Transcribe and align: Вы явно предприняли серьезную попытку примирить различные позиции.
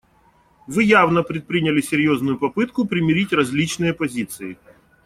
Вы 0.65 0.85
явно 0.85 1.21
предприняли 1.21 1.79
серьезную 1.79 2.39
попытку 2.39 2.85
примирить 2.87 3.33
различные 3.33 3.93
позиции. 3.93 4.57